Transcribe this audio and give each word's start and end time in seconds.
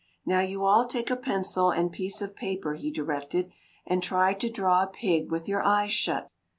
"Now 0.25 0.39
you 0.39 0.65
all 0.65 0.87
take 0.87 1.11
a 1.11 1.15
pencil 1.15 1.69
and 1.69 1.91
piece 1.91 2.23
of 2.23 2.35
paper," 2.35 2.73
he 2.73 2.89
directed, 2.89 3.51
"and 3.85 4.01
try 4.01 4.33
to 4.33 4.49
draw 4.49 4.81
a 4.81 4.87
pig 4.87 5.29
with 5.29 5.47
your 5.47 5.61
eyes 5.61 5.91
shut." 5.91 6.27